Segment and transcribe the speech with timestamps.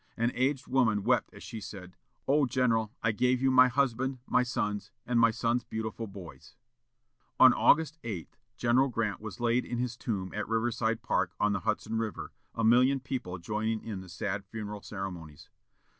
[0.17, 1.95] An aged woman wept as she said,
[2.27, 2.47] "Oh!
[2.47, 6.55] general, I gave you my husband, my sons, and my son's beautiful boys."
[7.39, 11.59] On August 8, General Grant was laid in his tomb at Riverside Park, on the
[11.69, 15.49] Hudson River, a million people joining in the sad funeral ceremonies.